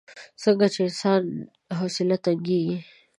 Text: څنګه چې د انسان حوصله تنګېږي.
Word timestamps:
څنګه 0.43 0.65
چې 0.73 0.79
د 0.83 0.85
انسان 0.89 1.21
حوصله 1.79 2.17
تنګېږي. 2.25 2.77